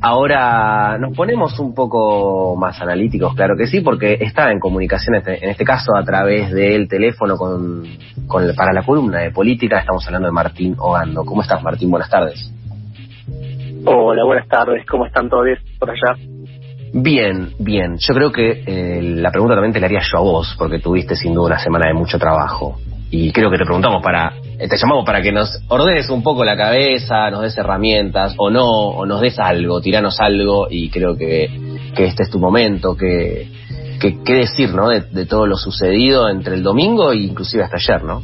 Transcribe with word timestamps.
Ahora 0.00 0.96
nos 0.98 1.14
ponemos 1.14 1.58
un 1.58 1.74
poco 1.74 2.56
más 2.56 2.80
analíticos, 2.80 3.34
claro 3.34 3.54
que 3.54 3.66
sí, 3.66 3.82
porque 3.82 4.16
está 4.18 4.50
en 4.50 4.58
comunicación, 4.58 5.16
este, 5.16 5.44
en 5.44 5.50
este 5.50 5.62
caso 5.62 5.94
a 5.94 6.02
través 6.02 6.50
del 6.52 6.88
teléfono 6.88 7.36
con, 7.36 7.84
con, 8.26 8.54
para 8.56 8.72
la 8.72 8.82
columna 8.82 9.18
de 9.18 9.30
política. 9.30 9.80
Estamos 9.80 10.06
hablando 10.06 10.28
de 10.28 10.32
Martín 10.32 10.74
Ogando. 10.78 11.22
¿Cómo 11.26 11.42
estás, 11.42 11.62
Martín? 11.62 11.90
Buenas 11.90 12.08
tardes. 12.08 12.50
Hola, 13.84 14.24
buenas 14.24 14.48
tardes. 14.48 14.86
¿Cómo 14.86 15.04
están 15.04 15.28
todos 15.28 15.48
por 15.78 15.90
allá? 15.90 16.16
Bien, 16.94 17.50
bien. 17.58 17.98
Yo 17.98 18.14
creo 18.14 18.32
que 18.32 18.62
eh, 18.66 19.02
la 19.02 19.30
pregunta 19.30 19.54
también 19.54 19.74
te 19.74 19.80
la 19.80 19.86
haría 19.86 20.00
yo 20.00 20.18
a 20.18 20.22
vos, 20.22 20.56
porque 20.58 20.78
tuviste 20.78 21.14
sin 21.14 21.34
duda 21.34 21.48
una 21.48 21.58
semana 21.58 21.88
de 21.88 21.94
mucho 21.94 22.18
trabajo. 22.18 22.78
Y 23.10 23.32
creo 23.32 23.50
que 23.50 23.58
te 23.58 23.64
preguntamos 23.64 24.02
para 24.02 24.32
te 24.68 24.76
llamamos 24.76 25.04
para 25.06 25.22
que 25.22 25.32
nos 25.32 25.48
ordenes 25.68 26.10
un 26.10 26.22
poco 26.22 26.44
la 26.44 26.56
cabeza, 26.56 27.30
nos 27.30 27.42
des 27.42 27.56
herramientas 27.56 28.34
o 28.36 28.50
no, 28.50 28.66
o 28.66 29.06
nos 29.06 29.20
des 29.20 29.38
algo, 29.38 29.80
tiranos 29.80 30.20
algo 30.20 30.66
y 30.70 30.90
creo 30.90 31.16
que, 31.16 31.48
que 31.96 32.04
este 32.04 32.24
es 32.24 32.30
tu 32.30 32.38
momento, 32.38 32.96
que, 32.96 33.48
que, 34.00 34.32
decir, 34.32 34.74
¿no? 34.74 34.88
De, 34.88 35.26
todo 35.26 35.46
lo 35.46 35.56
sucedido 35.56 36.28
entre 36.28 36.54
el 36.54 36.62
domingo 36.62 37.12
e 37.12 37.18
inclusive 37.18 37.64
hasta 37.64 37.76
ayer, 37.76 38.04
¿no? 38.04 38.22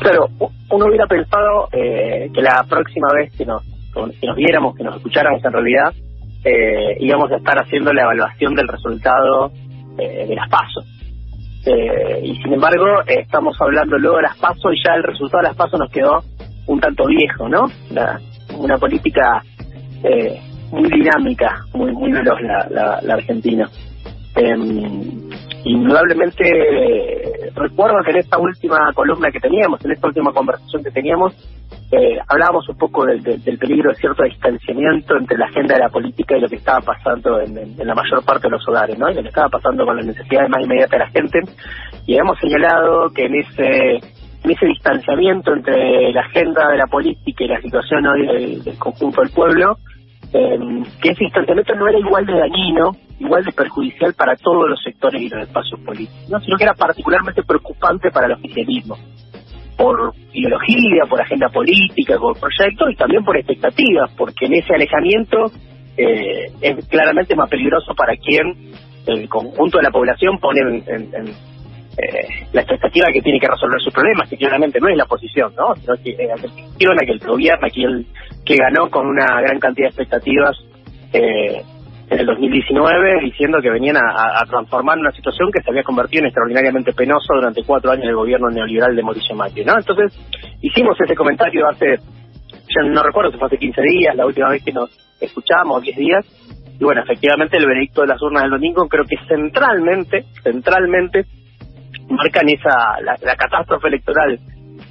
Claro, 0.00 0.28
uno 0.70 0.86
hubiera 0.86 1.06
pensado 1.06 1.68
eh, 1.72 2.30
que 2.34 2.42
la 2.42 2.64
próxima 2.68 3.08
vez 3.14 3.32
que 3.36 3.44
nos, 3.44 3.62
que 3.92 4.26
nos 4.26 4.36
viéramos, 4.36 4.76
que 4.76 4.84
nos 4.84 4.96
escucháramos 4.96 5.44
en 5.44 5.52
realidad, 5.52 5.92
eh, 6.44 6.96
íbamos 7.00 7.30
a 7.30 7.36
estar 7.36 7.56
haciendo 7.58 7.92
la 7.92 8.02
evaluación 8.02 8.54
del 8.54 8.68
resultado 8.68 9.52
eh, 9.98 10.26
de 10.26 10.34
las 10.34 10.48
pasos 10.48 10.84
eh, 11.68 12.20
y 12.22 12.36
sin 12.42 12.54
embargo, 12.54 13.02
estamos 13.06 13.54
hablando 13.60 13.98
luego 13.98 14.16
de 14.16 14.22
las 14.22 14.38
pasos 14.38 14.72
y 14.72 14.82
ya 14.82 14.94
el 14.94 15.02
resultado 15.02 15.42
de 15.42 15.48
las 15.48 15.56
pasos 15.56 15.78
nos 15.78 15.90
quedó 15.90 16.22
un 16.66 16.80
tanto 16.80 17.04
viejo, 17.06 17.48
¿no? 17.48 17.66
una 18.56 18.78
política 18.78 19.42
eh, 20.02 20.40
muy 20.70 20.88
dinámica, 20.88 21.60
muy 21.74 21.92
muy 21.92 22.10
veloz 22.10 22.40
la, 22.40 23.00
la, 23.02 23.14
Argentina. 23.14 23.68
Em, 24.34 25.28
indudablemente, 25.64 26.44
eh, 26.46 27.50
recuerdo 27.54 27.96
que 28.04 28.12
en 28.12 28.16
esta 28.18 28.38
última 28.38 28.92
columna 28.94 29.30
que 29.30 29.40
teníamos, 29.40 29.84
en 29.84 29.92
esta 29.92 30.06
última 30.06 30.32
conversación 30.32 30.82
que 30.82 30.90
teníamos, 30.90 31.34
eh, 31.90 32.18
hablábamos 32.28 32.68
un 32.68 32.76
poco 32.76 33.06
del, 33.06 33.40
peligro 33.58 33.90
de 33.90 33.96
cierto 33.96 34.22
distanciamiento 34.22 35.16
entre 35.16 35.38
la 35.38 35.46
agenda 35.46 35.74
de 35.74 35.80
la 35.80 35.88
política 35.88 36.36
y 36.36 36.40
lo 36.40 36.48
que 36.48 36.56
estaba 36.56 36.80
pasando 36.80 37.40
en, 37.40 37.76
la 37.78 37.94
mayor 37.94 38.22
parte 38.24 38.46
de 38.46 38.50
los 38.50 38.68
hogares. 38.68 38.96
Y 38.96 39.00
lo 39.00 39.22
que 39.22 39.28
estaba 39.28 39.48
pasando 39.48 39.86
con 39.86 39.96
las 39.96 40.04
necesidades 40.04 40.50
más 40.50 40.62
inmediatas 40.62 40.90
de 40.90 40.98
la 40.98 41.10
gente. 41.10 41.38
Y 42.06 42.16
hemos 42.16 42.38
señalado 42.40 43.10
que 43.10 43.24
en 43.24 43.36
ese 43.36 44.66
distanciamiento 44.66 45.54
entre 45.54 46.12
la 46.12 46.20
agenda 46.20 46.68
de 46.68 46.76
la 46.76 46.86
política 46.86 47.44
y 47.44 47.48
la 47.48 47.60
situación 47.62 48.06
hoy 48.06 48.60
del, 48.62 48.78
conjunto 48.78 49.22
del 49.22 49.30
pueblo, 49.30 49.78
eh, 50.34 50.58
que 51.00 51.12
ese 51.12 51.24
distanciamiento 51.24 51.74
no 51.74 51.88
era 51.88 51.98
igual 51.98 52.26
de 52.26 52.38
dañino, 52.38 52.90
igual 53.18 53.44
de 53.44 53.52
perjudicial 53.52 54.12
para 54.12 54.36
todos 54.36 54.68
los 54.68 54.82
sectores 54.82 55.22
y 55.22 55.30
los 55.30 55.40
espacios 55.40 55.80
políticos, 55.80 56.42
sino 56.44 56.58
que 56.58 56.64
era 56.64 56.74
particularmente 56.74 57.42
preocupante 57.42 58.10
para 58.10 58.26
el 58.26 58.32
oficialismo 58.32 58.96
por 59.78 60.12
ideología, 60.32 61.04
por 61.08 61.22
agenda 61.22 61.48
política, 61.50 62.18
por 62.18 62.38
proyectos 62.38 62.90
y 62.90 62.96
también 62.96 63.24
por 63.24 63.36
expectativas, 63.36 64.12
porque 64.16 64.46
en 64.46 64.54
ese 64.54 64.74
alejamiento 64.74 65.52
eh, 65.96 66.50
es 66.60 66.88
claramente 66.88 67.36
más 67.36 67.48
peligroso 67.48 67.94
para 67.94 68.16
quien 68.16 68.72
el 69.06 69.28
conjunto 69.28 69.78
de 69.78 69.84
la 69.84 69.90
población 69.90 70.38
pone 70.40 70.60
en, 70.60 71.28
eh, 71.96 72.28
la 72.52 72.60
expectativa 72.60 73.06
que 73.12 73.22
tiene 73.22 73.38
que 73.38 73.46
resolver 73.46 73.80
sus 73.80 73.94
problemas, 73.94 74.28
que 74.28 74.36
claramente 74.36 74.80
no 74.80 74.88
es 74.88 74.96
la 74.96 75.04
oposición, 75.04 75.54
¿no? 75.56 75.74
sino 75.76 75.94
que 76.02 76.10
eh, 76.10 76.28
aquel 76.32 77.20
que 77.20 77.26
gobierna, 77.26 77.68
aquel 77.68 78.06
que 78.44 78.56
ganó 78.56 78.90
con 78.90 79.06
una 79.06 79.40
gran 79.40 79.60
cantidad 79.60 79.86
de 79.86 79.90
expectativas 79.90 80.56
eh, 81.12 81.62
en 82.10 82.20
el 82.20 82.26
2019 82.26 83.20
diciendo 83.24 83.58
que 83.60 83.70
venían 83.70 83.96
a, 83.96 84.42
transformar 84.48 84.98
una 84.98 85.12
situación 85.12 85.50
que 85.52 85.62
se 85.62 85.70
había 85.70 85.82
convertido 85.82 86.20
en 86.20 86.26
extraordinariamente 86.26 86.92
penoso 86.92 87.34
durante 87.34 87.62
cuatro 87.64 87.90
años 87.90 88.06
del 88.06 88.16
gobierno 88.16 88.48
neoliberal 88.48 88.96
de 88.96 89.02
Mauricio 89.02 89.34
Macri, 89.36 89.64
¿no? 89.64 89.74
Entonces, 89.76 90.18
hicimos 90.62 90.96
ese 91.00 91.14
comentario 91.14 91.68
hace, 91.68 91.96
ya 91.96 92.88
no 92.88 93.02
recuerdo 93.02 93.30
si 93.30 93.38
fue 93.38 93.48
hace 93.48 93.58
15 93.58 93.82
días, 93.82 94.16
la 94.16 94.26
última 94.26 94.48
vez 94.48 94.64
que 94.64 94.72
nos 94.72 94.90
escuchamos, 95.20 95.82
10 95.82 95.96
días, 95.96 96.26
y 96.80 96.84
bueno, 96.84 97.02
efectivamente 97.02 97.58
el 97.58 97.66
veredicto 97.66 98.02
de 98.02 98.06
las 98.08 98.22
urnas 98.22 98.44
del 98.44 98.52
domingo 98.52 98.88
creo 98.88 99.04
que 99.04 99.16
centralmente, 99.26 100.24
centralmente, 100.42 101.24
marcan 102.08 102.48
esa, 102.48 103.00
la, 103.02 103.16
la 103.20 103.36
catástrofe 103.36 103.88
electoral 103.88 104.38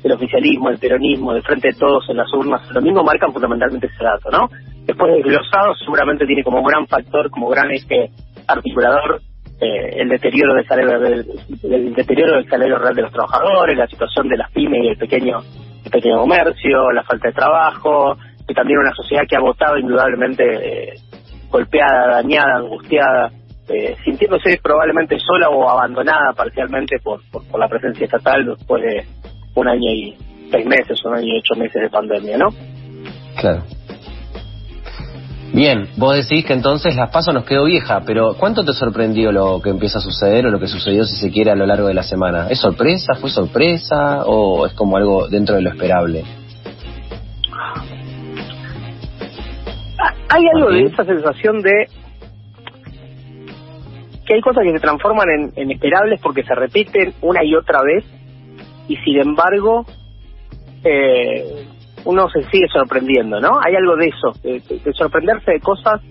del 0.04 0.12
oficialismo, 0.12 0.70
el 0.70 0.78
peronismo, 0.78 1.34
del 1.34 1.44
frente 1.44 1.70
de 1.70 1.80
todos 1.80 2.08
en 2.10 2.18
las 2.18 2.32
urnas 2.34 2.62
el 2.68 2.76
domingo 2.76 3.04
marcan 3.04 3.34
fundamentalmente 3.34 3.88
ese 3.88 4.04
dato, 4.04 4.30
¿no? 4.30 4.50
Después 4.88 5.16
desglosado, 5.16 5.76
seguramente 5.76 6.26
tiene 6.26 6.44
como 6.44 6.64
gran 6.64 6.88
factor, 6.88 7.30
como 7.30 7.50
gran 7.50 7.70
eje 7.72 8.10
articulador, 8.48 9.22
eh, 9.60 10.02
el 10.02 10.08
deterioro 10.08 10.54
del 10.54 10.66
salario 10.66 10.98
del, 10.98 11.94
deterioro 11.94 12.38
del 12.38 12.50
salario 12.50 12.78
real 12.78 12.96
de 12.96 13.02
los 13.02 13.12
trabajadores, 13.12 13.78
la 13.78 13.88
situación 13.88 14.30
de 14.30 14.38
las 14.38 14.50
pymes 14.52 14.84
y 14.84 14.88
el 14.88 14.98
pequeño, 14.98 15.40
el 15.84 15.92
pequeño 15.92 16.20
comercio, 16.20 16.92
la 16.94 17.04
falta 17.04 17.28
de 17.28 17.34
trabajo, 17.34 18.16
y 18.48 18.54
también 18.54 18.80
una 18.80 18.94
sociedad 18.94 19.24
que 19.28 19.36
ha 19.36 19.42
votado 19.42 19.78
indudablemente 19.78 20.44
eh, 20.46 20.94
golpeada, 21.50 22.22
dañada, 22.22 22.56
angustiada, 22.56 23.30
eh, 23.68 23.98
sintiéndose 24.06 24.58
probablemente 24.64 25.20
sola 25.20 25.50
o 25.50 25.70
abandonada 25.70 26.32
parcialmente 26.32 26.98
por, 27.04 27.20
por, 27.30 27.60
la 27.60 27.68
presencia 27.68 28.06
estatal 28.06 28.46
después 28.46 28.82
de 28.82 29.06
un 29.56 29.68
año 29.68 29.92
y 29.92 30.16
seis 30.50 30.66
meses, 30.66 31.04
un 31.04 31.16
año 31.16 31.28
y 31.28 31.40
ocho 31.40 31.60
meses 31.60 31.82
de 31.82 31.90
pandemia, 31.90 32.38
¿no? 32.38 32.48
Claro. 33.38 33.64
Bien, 35.54 35.88
vos 35.96 36.16
decís 36.16 36.46
que 36.46 36.54
entonces 36.54 36.96
las 36.96 37.10
pasos 37.10 37.34
nos 37.34 37.46
quedó 37.46 37.66
vieja, 37.66 38.02
pero 38.06 38.36
¿cuánto 38.38 38.64
te 38.64 38.74
sorprendió 38.74 39.32
lo 39.32 39.62
que 39.62 39.70
empieza 39.70 40.00
a 40.00 40.02
suceder 40.02 40.46
o 40.46 40.52
lo 40.52 40.60
que 40.60 40.68
sucedió, 40.68 41.06
si 41.06 41.16
se 41.16 41.32
quiere, 41.32 41.52
a 41.52 41.56
lo 41.56 41.66
largo 41.66 41.88
de 41.88 41.94
la 41.94 42.04
semana? 42.04 42.48
¿Es 42.50 42.60
sorpresa? 42.60 43.16
¿Fue 43.16 43.30
sorpresa? 43.30 44.26
¿O 44.26 44.66
es 44.66 44.74
como 44.74 44.98
algo 44.98 45.28
dentro 45.30 45.56
de 45.56 45.62
lo 45.62 45.70
esperable? 45.70 46.24
Hay 50.30 50.44
algo 50.56 50.72
de 50.72 50.84
esa 50.84 51.06
sensación 51.06 51.62
de 51.62 51.88
que 54.26 54.34
hay 54.34 54.42
cosas 54.42 54.64
que 54.64 54.74
se 54.74 54.80
transforman 54.80 55.28
en, 55.30 55.54
en 55.56 55.72
esperables 55.72 56.20
porque 56.22 56.44
se 56.44 56.54
repiten 56.54 57.14
una 57.22 57.44
y 57.46 57.56
otra 57.56 57.82
vez 57.82 58.04
y 58.90 58.98
sin 58.98 59.22
embargo 59.22 59.86
eh, 60.84 61.66
uno 62.08 62.30
se 62.30 62.42
sigue 62.44 62.68
sorprendiendo, 62.70 63.42
¿no? 63.42 63.60
Hay 63.62 63.76
algo 63.76 63.98
de 63.98 64.08
eso, 64.08 64.32
de, 64.42 64.94
sorprenderse 64.94 65.52
de 65.52 65.60
cosas 65.60 66.02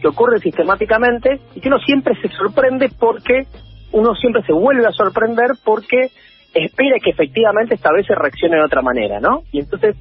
que 0.00 0.08
ocurren 0.08 0.40
sistemáticamente 0.40 1.40
y 1.54 1.60
que 1.60 1.68
uno 1.68 1.78
siempre 1.78 2.14
se 2.22 2.28
sorprende 2.28 2.88
porque 2.98 3.42
uno 3.92 4.14
siempre 4.14 4.42
se 4.44 4.52
vuelve 4.54 4.86
a 4.86 4.92
sorprender 4.92 5.50
porque 5.62 6.08
espera 6.54 6.96
que 7.04 7.10
efectivamente 7.10 7.74
esta 7.74 7.92
vez 7.92 8.06
se 8.06 8.14
reaccione 8.14 8.56
de 8.56 8.64
otra 8.64 8.80
manera, 8.80 9.20
¿no? 9.20 9.42
Y 9.52 9.60
entonces 9.60 9.94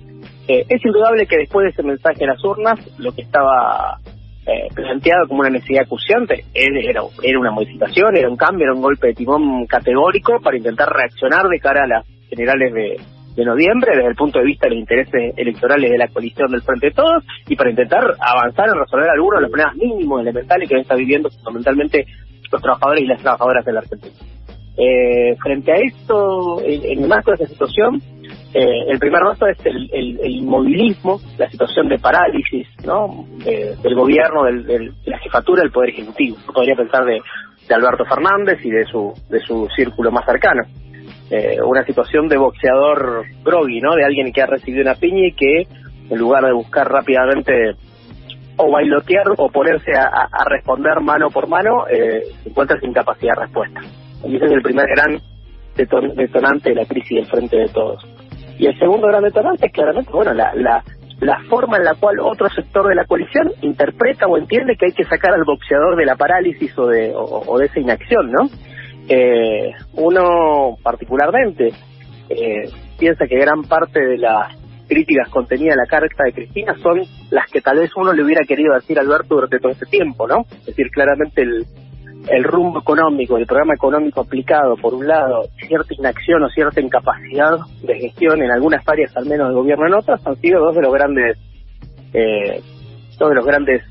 eh, 0.47 0.66
es 0.69 0.85
indudable 0.85 1.28
que 1.28 1.38
después 1.38 1.66
de 1.66 1.72
ese 1.72 1.84
mensaje 1.84 2.23
en 2.23 2.29
las 2.29 2.44
urnas, 2.45 2.79
lo 2.97 3.11
que 3.11 3.23
estaba 3.23 3.97
eh, 4.47 4.69
planteado 4.73 5.28
como 5.28 5.41
una 5.41 5.50
necesidad 5.50 5.84
acuciante 5.84 6.45
era, 6.53 7.01
era 7.22 7.40
una 7.40 7.51
modificación, 7.51 8.16
era 8.16 8.29
un 8.29 8.38
cambio, 8.38 8.67
era 8.67 8.73
un 8.73 8.81
golpe 8.81 9.07
de 9.07 9.16
timón 9.16 9.66
categórico 9.66 10.40
para 10.41 10.56
intentar 10.56 10.88
reaccionar 10.90 11.47
de 11.50 11.59
cara 11.59 11.84
a 11.84 11.88
las 11.88 12.06
generales 12.29 12.73
de, 12.73 13.20
de 13.35 13.45
noviembre 13.45 13.91
desde 13.95 14.09
el 14.09 14.15
punto 14.15 14.39
de 14.39 14.45
vista 14.45 14.67
de 14.67 14.75
los 14.75 14.79
intereses 14.79 15.33
electorales 15.37 15.91
de 15.91 15.97
la 15.97 16.07
coalición 16.07 16.51
del 16.51 16.61
Frente 16.61 16.87
de 16.87 16.93
Todos 16.93 17.23
y 17.47 17.55
para 17.55 17.69
intentar 17.69 18.03
avanzar 18.19 18.69
en 18.69 18.79
resolver 18.79 19.09
algunos 19.09 19.39
de 19.39 19.41
los 19.41 19.51
problemas 19.51 19.75
mínimos 19.75 20.21
elementales 20.21 20.69
que 20.69 20.79
está 20.79 20.95
viviendo 20.95 21.29
fundamentalmente 21.29 22.05
los 22.51 22.61
trabajadores 22.61 23.03
y 23.03 23.07
las 23.07 23.21
trabajadoras 23.21 23.65
de 23.65 23.73
la 23.73 23.79
Argentina. 23.79 24.15
Eh, 24.77 25.35
frente 25.41 25.71
a 25.71 25.75
esto, 25.75 26.61
en, 26.63 27.03
el 27.03 27.07
marco 27.07 27.31
de 27.31 27.35
esa 27.35 27.47
situación, 27.47 28.01
eh, 28.53 28.85
el 28.89 28.99
primer 28.99 29.21
paso 29.21 29.47
es 29.47 29.65
el, 29.65 29.89
el, 29.93 30.31
inmovilismo, 30.31 31.19
la 31.37 31.49
situación 31.49 31.87
de 31.87 31.99
parálisis 31.99 32.67
¿no? 32.85 33.25
del 33.45 33.95
gobierno, 33.95 34.43
del, 34.43 34.66
de 34.66 34.91
la 35.05 35.19
jefatura 35.19 35.61
del 35.61 35.72
Poder 35.72 35.89
Ejecutivo. 35.89 36.37
podría 36.53 36.75
pensar 36.75 37.05
de, 37.05 37.22
de 37.67 37.75
Alberto 37.75 38.05
Fernández 38.05 38.59
y 38.63 38.69
de 38.69 38.85
su, 38.85 39.13
de 39.29 39.39
su 39.39 39.67
círculo 39.75 40.11
más 40.11 40.25
cercano. 40.25 40.63
Eh, 41.31 41.61
una 41.63 41.85
situación 41.85 42.28
de 42.28 42.35
boxeador 42.35 43.23
groggy, 43.41 43.79
¿no? 43.79 43.95
De 43.95 44.03
alguien 44.03 44.33
que 44.33 44.41
ha 44.41 44.47
recibido 44.47 44.81
una 44.81 44.95
piña 44.95 45.28
y 45.28 45.31
que 45.31 45.66
en 46.09 46.19
lugar 46.19 46.43
de 46.43 46.51
buscar 46.51 46.91
rápidamente 46.91 47.53
o 48.57 48.69
bailotear 48.69 49.23
o 49.37 49.49
ponerse 49.49 49.93
a, 49.95 50.28
responder 50.49 50.99
mano 50.99 51.29
por 51.29 51.47
mano, 51.47 51.87
eh, 51.87 52.23
se 52.43 52.49
encuentra 52.49 52.78
sin 52.81 52.91
capacidad 52.91 53.33
de 53.35 53.41
respuesta. 53.43 53.79
Y 54.25 54.35
ese 54.35 54.45
es 54.45 54.51
el 54.51 54.61
primer 54.61 54.85
gran 54.87 55.22
detonante 55.78 56.72
de 56.72 56.75
la 56.75 56.85
crisis 56.85 57.16
del 57.16 57.25
frente 57.28 57.55
de 57.55 57.69
todos. 57.69 58.05
Y 58.59 58.67
el 58.67 58.77
segundo 58.77 59.07
gran 59.07 59.23
detonante 59.23 59.67
es 59.67 59.72
claramente, 59.72 60.11
bueno, 60.11 60.34
la, 60.34 60.53
la, 60.53 60.84
la 61.22 61.39
forma 61.49 61.77
en 61.77 61.85
la 61.85 61.95
cual 61.95 62.19
otro 62.19 62.49
sector 62.49 62.89
de 62.89 62.95
la 62.95 63.05
coalición 63.05 63.53
interpreta 63.61 64.27
o 64.27 64.37
entiende 64.37 64.75
que 64.75 64.87
hay 64.87 64.93
que 64.93 65.05
sacar 65.05 65.34
al 65.34 65.45
boxeador 65.45 65.95
de 65.95 66.05
la 66.05 66.17
parálisis 66.17 66.77
o 66.77 66.87
de, 66.87 67.13
o 67.16 67.57
de 67.57 67.67
esa 67.67 67.79
inacción, 67.79 68.31
¿no? 68.31 68.49
Eh, 69.07 69.71
uno 69.93 70.77
particularmente 70.81 71.73
eh, 72.29 72.69
piensa 72.97 73.27
que 73.27 73.37
gran 73.37 73.63
parte 73.63 73.99
de 73.99 74.17
la 74.17 74.49
críticas 74.87 75.29
contenidas 75.29 75.75
en 75.75 75.83
la 75.83 75.85
carta 75.85 76.25
de 76.25 76.33
Cristina 76.33 76.75
son 76.83 77.01
las 77.29 77.49
que 77.49 77.61
tal 77.61 77.77
vez 77.77 77.91
uno 77.95 78.11
le 78.11 78.23
hubiera 78.23 78.45
querido 78.45 78.73
decir 78.73 78.99
a 78.99 79.01
Alberto 79.01 79.35
durante 79.35 79.57
todo 79.59 79.71
este 79.71 79.85
tiempo, 79.85 80.27
¿no? 80.27 80.41
Es 80.49 80.65
decir, 80.65 80.89
claramente 80.91 81.43
el, 81.43 81.65
el 82.27 82.43
rumbo 82.43 82.79
económico, 82.79 83.37
el 83.37 83.45
programa 83.45 83.73
económico 83.73 84.19
aplicado, 84.19 84.75
por 84.75 84.93
un 84.93 85.07
lado, 85.07 85.45
cierta 85.65 85.93
inacción 85.93 86.43
o 86.43 86.49
cierta 86.49 86.81
incapacidad 86.81 87.57
de 87.83 87.99
gestión 87.99 88.41
en 88.41 88.51
algunas 88.51 88.85
áreas, 88.85 89.15
al 89.15 89.27
menos 89.27 89.47
del 89.47 89.55
gobierno 89.55 89.87
en 89.87 89.93
otras, 89.93 90.27
han 90.27 90.35
sido 90.41 90.59
dos 90.59 90.75
de 90.75 90.81
los 90.81 90.93
grandes, 90.93 91.37
eh, 92.13 92.61
dos 93.17 93.29
de 93.29 93.35
los 93.35 93.45
grandes 93.45 93.83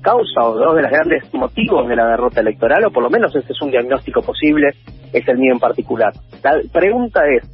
causas 0.00 0.44
o 0.44 0.54
dos 0.54 0.76
de 0.76 0.82
los 0.82 0.90
grandes 0.90 1.34
motivos 1.34 1.88
de 1.88 1.96
la 1.96 2.06
derrota 2.06 2.40
electoral, 2.40 2.84
o 2.86 2.90
por 2.90 3.02
lo 3.02 3.10
menos 3.10 3.34
ese 3.34 3.52
es 3.52 3.62
un 3.62 3.70
diagnóstico 3.70 4.22
posible, 4.22 4.70
es 5.12 5.26
el 5.28 5.38
mío 5.38 5.52
en 5.52 5.58
particular. 5.58 6.12
La 6.42 6.60
pregunta 6.72 7.22
es, 7.26 7.44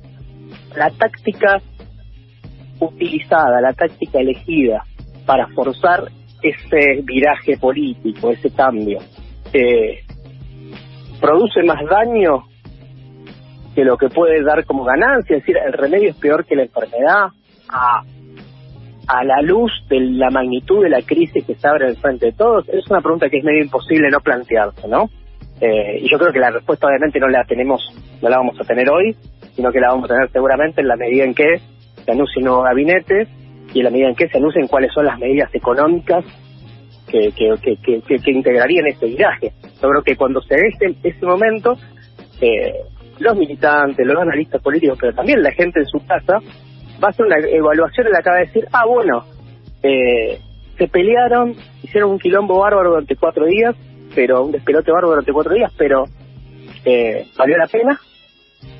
la 0.76 0.90
táctica 0.90 1.60
utilizada, 2.80 3.60
la 3.60 3.72
táctica 3.72 4.20
elegida 4.20 4.84
para 5.24 5.48
forzar 5.48 6.04
ese 6.42 7.02
viraje 7.02 7.56
político, 7.58 8.30
ese 8.30 8.50
cambio, 8.50 8.98
eh, 9.52 10.00
produce 11.20 11.62
más 11.62 11.84
daño 11.88 12.44
que 13.74 13.84
lo 13.84 13.96
que 13.96 14.08
puede 14.08 14.42
dar 14.42 14.64
como 14.64 14.84
ganancia, 14.84 15.36
es 15.36 15.42
decir, 15.42 15.56
el 15.58 15.72
remedio 15.72 16.10
es 16.10 16.16
peor 16.16 16.44
que 16.44 16.56
la 16.56 16.62
enfermedad, 16.62 17.28
a, 17.68 18.02
a 19.06 19.24
la 19.24 19.40
luz 19.42 19.70
de 19.88 20.00
la 20.00 20.30
magnitud 20.30 20.82
de 20.82 20.90
la 20.90 21.02
crisis 21.02 21.44
que 21.44 21.54
se 21.54 21.68
abre 21.68 21.88
en 21.88 21.96
frente 21.96 22.26
de 22.26 22.32
todos, 22.32 22.68
es 22.68 22.88
una 22.90 23.00
pregunta 23.00 23.28
que 23.28 23.38
es 23.38 23.44
medio 23.44 23.62
imposible 23.62 24.10
no 24.10 24.20
plantearse, 24.20 24.88
¿no? 24.88 25.08
Eh, 25.60 26.00
y 26.02 26.10
yo 26.10 26.18
creo 26.18 26.32
que 26.32 26.38
la 26.38 26.50
respuesta 26.50 26.86
obviamente 26.86 27.18
no 27.18 27.28
la 27.28 27.44
tenemos, 27.44 27.80
no 28.20 28.28
la 28.28 28.38
vamos 28.38 28.60
a 28.60 28.64
tener 28.64 28.90
hoy, 28.90 29.16
sino 29.54 29.72
que 29.72 29.80
la 29.80 29.88
vamos 29.88 30.10
a 30.10 30.14
tener 30.14 30.30
seguramente 30.30 30.80
en 30.82 30.88
la 30.88 30.96
medida 30.96 31.24
en 31.24 31.34
que 31.34 31.60
se 32.04 32.12
anuncie 32.12 32.42
un 32.42 32.44
nuevo 32.44 32.64
y 33.72 33.78
en 33.78 33.84
la 33.84 33.90
medida 33.90 34.08
en 34.08 34.14
que 34.14 34.28
se 34.28 34.38
anuncien 34.38 34.68
cuáles 34.68 34.92
son 34.92 35.06
las 35.06 35.18
medidas 35.18 35.54
económicas 35.54 36.24
que, 37.08 37.30
que, 37.32 37.54
que, 37.62 38.00
que, 38.00 38.30
integrarían 38.30 38.86
este 38.86 39.06
viraje. 39.06 39.52
Yo 39.80 39.88
creo 39.88 40.02
que 40.02 40.16
cuando 40.16 40.40
se 40.42 40.54
dé 40.54 40.68
este, 40.68 40.96
este 41.02 41.26
momento, 41.26 41.76
eh, 42.40 42.74
los 43.18 43.36
militantes, 43.36 44.06
los 44.06 44.20
analistas 44.20 44.60
políticos, 44.62 44.98
pero 45.00 45.14
también 45.14 45.42
la 45.42 45.52
gente 45.52 45.80
en 45.80 45.86
su 45.86 46.04
casa, 46.06 46.38
va 47.02 47.08
a 47.08 47.10
hacer 47.10 47.26
una 47.26 47.38
evaluación 47.38 48.06
en 48.06 48.12
la 48.12 48.22
que 48.22 48.30
va 48.30 48.36
a 48.36 48.40
decir, 48.40 48.66
ah, 48.72 48.86
bueno, 48.86 49.24
eh, 49.82 50.40
se 50.76 50.88
pelearon, 50.88 51.54
hicieron 51.82 52.10
un 52.10 52.18
quilombo 52.18 52.58
bárbaro 52.58 52.90
durante 52.90 53.16
cuatro 53.16 53.46
días, 53.46 53.74
pero 54.14 54.44
un 54.44 54.52
despelote 54.52 54.90
bárbaro 54.90 55.10
durante 55.10 55.32
cuatro 55.32 55.54
días, 55.54 55.72
pero 55.76 56.04
eh, 56.84 57.26
valió 57.36 57.56
la 57.56 57.66
pena 57.66 57.98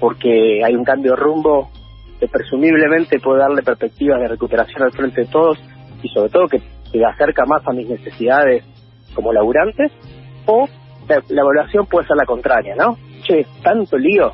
porque 0.00 0.62
hay 0.64 0.74
un 0.74 0.84
cambio 0.84 1.12
de 1.12 1.16
rumbo 1.16 1.70
que 2.18 2.28
presumiblemente 2.28 3.20
puede 3.20 3.40
darle 3.40 3.62
perspectivas 3.62 4.20
de 4.20 4.28
recuperación 4.28 4.82
al 4.82 4.92
frente 4.92 5.22
de 5.22 5.26
todos 5.26 5.58
y 6.02 6.08
sobre 6.08 6.30
todo 6.30 6.48
que 6.48 6.60
se 6.90 7.04
acerca 7.04 7.44
más 7.46 7.66
a 7.66 7.72
mis 7.72 7.88
necesidades 7.88 8.64
como 9.14 9.32
laburantes, 9.32 9.92
o 10.46 10.68
la, 11.08 11.22
evaluación 11.28 11.86
puede 11.86 12.06
ser 12.06 12.16
la 12.16 12.26
contraria, 12.26 12.74
¿no? 12.76 12.96
Che, 13.22 13.46
tanto 13.62 13.96
lío 13.96 14.32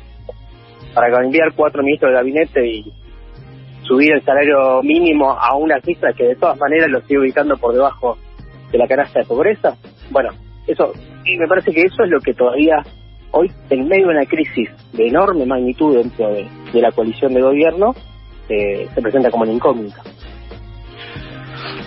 para 0.93 1.11
cambiar 1.11 1.53
cuatro 1.55 1.81
ministros 1.81 2.11
de 2.11 2.17
gabinete 2.17 2.67
y 2.67 2.93
subir 3.83 4.13
el 4.13 4.23
salario 4.23 4.81
mínimo 4.81 5.31
a 5.31 5.55
una 5.55 5.79
cifra 5.81 6.13
que 6.13 6.25
de 6.25 6.35
todas 6.35 6.57
maneras 6.59 6.89
lo 6.89 7.01
sigue 7.01 7.19
ubicando 7.19 7.57
por 7.57 7.73
debajo 7.73 8.17
de 8.71 8.77
la 8.77 8.87
canasta 8.87 9.19
de 9.19 9.25
pobreza. 9.25 9.75
Bueno, 10.09 10.29
eso, 10.67 10.91
y 11.25 11.37
me 11.37 11.47
parece 11.47 11.71
que 11.71 11.81
eso 11.81 12.03
es 12.03 12.09
lo 12.09 12.19
que 12.19 12.33
todavía 12.33 12.77
hoy, 13.31 13.51
en 13.69 13.87
medio 13.87 14.07
de 14.07 14.13
una 14.13 14.25
crisis 14.25 14.69
de 14.93 15.07
enorme 15.07 15.45
magnitud 15.45 15.97
dentro 15.97 16.29
de, 16.29 16.47
la 16.73 16.91
coalición 16.91 17.33
de 17.33 17.41
gobierno, 17.41 17.93
eh, 18.49 18.87
se 18.93 19.01
presenta 19.01 19.29
como 19.29 19.43
una 19.43 19.53
incógnita. 19.53 20.01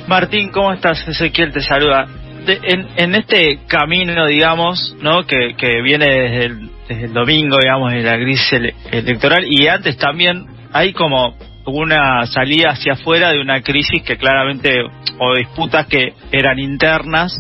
Martín, 0.08 0.50
¿cómo 0.50 0.72
estás? 0.72 1.06
Ezequiel 1.08 1.52
te 1.52 1.60
saluda. 1.60 2.06
en, 2.46 3.14
este 3.14 3.60
camino, 3.66 4.26
digamos, 4.26 4.96
¿no? 5.02 5.24
que, 5.26 5.82
viene 5.82 6.06
desde 6.06 7.04
el, 7.04 7.12
domingo, 7.12 7.56
digamos, 7.60 7.92
de 7.92 8.02
la 8.02 8.16
crisis 8.16 8.52
electoral 8.92 9.44
y 9.48 9.66
antes 9.66 9.96
también 9.96 10.46
hay 10.72 10.92
como 10.92 11.36
una 11.66 12.26
salida 12.26 12.70
hacia 12.70 12.94
afuera 12.94 13.32
de 13.32 13.40
una 13.40 13.60
crisis 13.62 14.02
que 14.02 14.16
claramente, 14.16 14.82
o 15.18 15.34
disputas 15.34 15.86
que 15.86 16.14
eran 16.32 16.58
internas, 16.58 17.36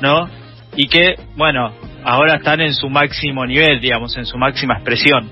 ¿no? 0.00 0.28
Y 0.76 0.88
que, 0.88 1.14
bueno, 1.36 1.72
ahora 2.04 2.36
están 2.36 2.60
en 2.60 2.74
su 2.74 2.88
máximo 2.88 3.46
nivel, 3.46 3.80
digamos, 3.80 4.16
en 4.16 4.26
su 4.26 4.36
máxima 4.38 4.74
expresión. 4.74 5.28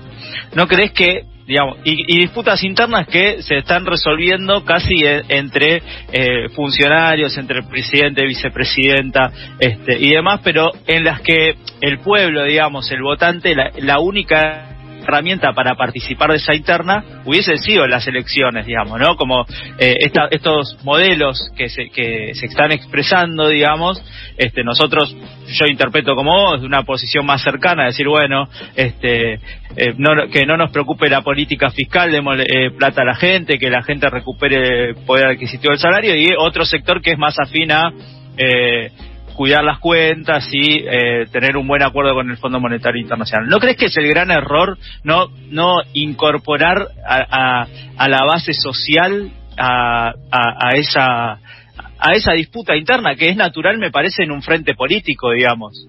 ¿No 0.55 0.67
crees 0.67 0.91
que 0.91 1.25
digamos, 1.47 1.77
y, 1.85 2.17
disputas 2.19 2.61
internas 2.63 3.07
que 3.07 3.41
se 3.41 3.55
están 3.57 3.85
resolviendo 3.85 4.65
casi 4.65 5.05
e, 5.05 5.23
entre 5.29 5.81
eh, 6.11 6.49
funcionarios, 6.53 7.37
entre 7.37 7.63
presidente, 7.63 8.25
vicepresidenta 8.25 9.31
este, 9.57 9.97
y 9.97 10.09
demás, 10.09 10.41
pero 10.43 10.71
en 10.85 11.05
las 11.05 11.21
que 11.21 11.55
el 11.79 11.99
pueblo, 11.99 12.43
digamos, 12.43 12.91
el 12.91 13.01
votante, 13.01 13.55
la, 13.55 13.71
la 13.77 13.99
única 13.99 14.76
herramienta 15.07 15.53
para 15.53 15.75
participar 15.75 16.31
de 16.31 16.37
esa 16.37 16.53
interna 16.53 17.03
hubiesen 17.25 17.57
sido 17.57 17.87
las 17.87 18.07
elecciones, 18.07 18.65
digamos, 18.65 18.99
¿no? 18.99 19.15
Como 19.15 19.45
eh, 19.79 19.95
estos 20.31 20.77
modelos 20.83 21.51
que 21.55 21.69
se, 21.69 21.89
que 21.89 22.33
se 22.33 22.47
están 22.47 22.71
expresando, 22.71 23.49
digamos, 23.49 24.01
este, 24.37 24.63
nosotros, 24.63 25.15
yo 25.47 25.65
interpreto 25.65 26.15
como 26.15 26.31
vos, 26.31 26.61
de 26.61 26.67
una 26.67 26.83
posición 26.83 27.25
más 27.25 27.41
cercana, 27.41 27.85
decir, 27.85 28.07
bueno, 28.07 28.47
este, 28.75 29.33
eh, 29.33 29.93
no, 29.97 30.29
que 30.31 30.45
no 30.45 30.57
nos 30.57 30.71
preocupe 30.71 31.09
la 31.09 31.21
política 31.21 31.69
fiscal, 31.69 32.11
demos 32.11 32.37
eh, 32.39 32.71
plata 32.77 33.01
a 33.01 33.05
la 33.05 33.15
gente, 33.15 33.57
que 33.57 33.69
la 33.69 33.83
gente 33.83 34.09
recupere 34.09 34.89
el 34.89 34.95
poder 35.05 35.27
adquisitivo 35.27 35.71
del 35.71 35.79
salario, 35.79 36.15
y 36.15 36.27
otro 36.37 36.65
sector 36.65 37.01
que 37.01 37.11
es 37.11 37.17
más 37.17 37.35
afín 37.39 37.71
a 37.71 37.91
eh, 38.37 38.91
cuidar 39.37 39.63
las 39.63 39.77
cuentas 39.77 40.49
y 40.51 40.79
eh, 40.79 41.27
tener 41.31 41.57
un 41.57 41.67
buen 41.67 41.83
acuerdo 41.83 42.15
con 42.15 42.29
el 42.29 42.37
Fondo 42.37 42.59
Monetario 42.59 42.99
Internacional. 42.99 43.47
¿No 43.47 43.59
crees 43.59 43.77
que 43.77 43.85
es 43.85 43.95
el 43.95 44.09
gran 44.09 44.31
error 44.31 44.79
no 45.03 45.27
no 45.51 45.75
incorporar 45.93 46.87
a, 47.07 47.67
a, 47.97 48.09
la 48.09 48.25
base 48.25 48.53
social 48.53 49.29
a, 49.55 50.11
a, 50.31 50.69
esa 50.75 51.33
a 51.33 52.13
esa 52.13 52.31
disputa 52.33 52.75
interna 52.75 53.15
que 53.15 53.29
es 53.29 53.37
natural, 53.37 53.77
me 53.77 53.91
parece, 53.91 54.23
en 54.23 54.31
un 54.31 54.41
frente 54.41 54.73
político, 54.73 55.31
digamos? 55.31 55.87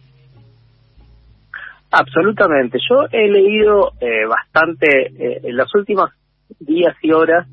Absolutamente. 1.90 2.78
Yo 2.88 3.06
he 3.10 3.28
leído 3.28 3.92
eh, 4.00 4.26
bastante 4.28 5.06
eh, 5.06 5.40
en 5.44 5.56
los 5.56 5.74
últimos 5.74 6.10
días 6.60 6.94
y 7.02 7.12
horas 7.12 7.46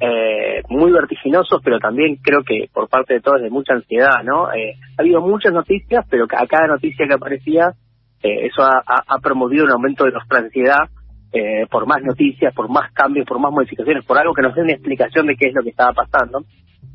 eh, 0.00 0.62
muy 0.68 0.92
vertiginosos, 0.92 1.60
pero 1.62 1.78
también 1.78 2.16
creo 2.16 2.42
que 2.42 2.68
por 2.72 2.88
parte 2.88 3.14
de 3.14 3.20
todos 3.20 3.40
de 3.40 3.50
mucha 3.50 3.74
ansiedad, 3.74 4.22
¿no? 4.24 4.52
Eh, 4.52 4.74
ha 4.96 5.02
habido 5.02 5.20
muchas 5.20 5.52
noticias, 5.52 6.04
pero 6.10 6.24
a 6.24 6.46
cada 6.46 6.66
noticia 6.66 7.06
que 7.06 7.14
aparecía, 7.14 7.74
eh, 8.22 8.46
eso 8.46 8.62
ha, 8.62 9.18
promovido 9.22 9.64
un 9.64 9.72
aumento 9.72 10.04
de 10.04 10.12
nuestra 10.12 10.38
ansiedad 10.38 10.88
eh, 11.30 11.66
por 11.70 11.86
más 11.86 12.02
noticias, 12.02 12.54
por 12.54 12.70
más 12.70 12.90
cambios, 12.92 13.26
por 13.26 13.38
más 13.38 13.52
modificaciones, 13.52 14.04
por 14.04 14.16
algo 14.18 14.32
que 14.32 14.40
nos 14.40 14.54
dé 14.54 14.62
una 14.62 14.72
explicación 14.72 15.26
de 15.26 15.36
qué 15.36 15.48
es 15.48 15.54
lo 15.54 15.62
que 15.62 15.70
estaba 15.70 15.92
pasando. 15.92 16.44